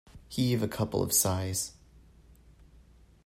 [0.29, 1.73] Heave a couple of sighs.